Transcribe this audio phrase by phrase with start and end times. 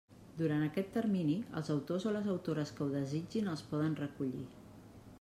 [0.37, 4.47] Durant aquest termini, els autors o les autores que ho desitgin els poden recollir.